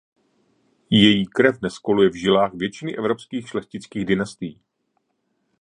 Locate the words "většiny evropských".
2.53-3.47